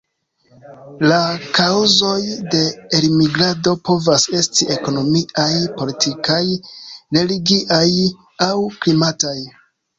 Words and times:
La 1.11 1.17
kaŭzoj 1.57 2.21
de 2.55 2.61
elmigrado 3.01 3.75
povas 3.91 4.25
esti 4.41 4.69
ekonomiaj, 4.79 5.47
politikaj, 5.77 6.41
religiaj 7.21 7.87
aŭ 8.51 8.53
klimataj. 8.83 9.41